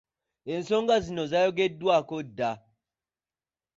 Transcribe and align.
Ensonga 0.53 0.95
zino 1.07 1.23
zaayogeddwako 1.31 2.17
dda. 2.27 2.51